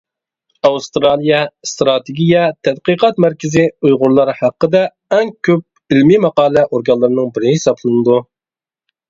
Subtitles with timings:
[0.67, 4.83] ئاۋسترالىيە ئىستراتېگىيە تەتقىقات مەركىزى ئۇيغۇرلار ھەققىدە
[5.19, 8.19] ئەڭ كۆپ ئىلمى ماقالە ئورگانلارنىڭ بىرى ھېسابلىنىدۇ.